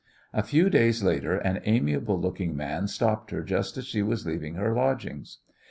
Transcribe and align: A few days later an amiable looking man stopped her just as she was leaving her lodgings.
A 0.33 0.41
few 0.41 0.71
days 0.71 1.03
later 1.03 1.37
an 1.37 1.61
amiable 1.63 2.19
looking 2.19 2.57
man 2.57 2.87
stopped 2.87 3.29
her 3.29 3.43
just 3.43 3.77
as 3.77 3.85
she 3.85 4.01
was 4.01 4.25
leaving 4.25 4.55
her 4.55 4.73
lodgings. 4.73 5.41